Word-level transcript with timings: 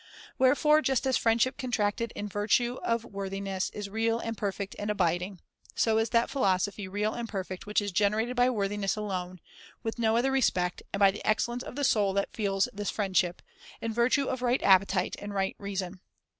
Wherefore, 0.39 0.81
just 0.81 1.05
as 1.05 1.15
friendship 1.15 1.59
contracted 1.59 2.11
in 2.15 2.27
virtue 2.27 2.79
of 2.83 3.05
worthiness 3.05 3.69
is 3.69 3.87
real 3.87 4.17
and 4.19 4.35
perfect 4.35 4.75
and 4.79 4.89
abiding, 4.89 5.41
so 5.75 5.99
is 5.99 6.09
that 6.09 6.27
philo 6.27 6.57
sophy 6.57 6.87
real 6.87 7.13
and 7.13 7.29
perfect 7.29 7.67
which 7.67 7.83
is 7.83 7.91
generated 7.91 8.35
by 8.35 8.49
worthiness 8.49 8.95
alone, 8.95 9.39
with 9.83 9.99
no 9.99 10.17
other 10.17 10.31
respect, 10.31 10.81
and 10.91 10.99
by 10.99 11.11
the 11.11 11.23
excellence 11.23 11.61
of 11.61 11.75
the 11.75 11.83
soul 11.83 12.13
that 12.13 12.33
feels 12.33 12.67
this 12.73 12.89
friend 12.89 13.15
ship, 13.15 13.43
in 13.79 13.93
virtue 13.93 14.25
of 14.25 14.41
right 14.41 14.63
appetite 14.63 15.15
and 15.19 15.35
right 15.35 15.55
reason. 15.59 15.99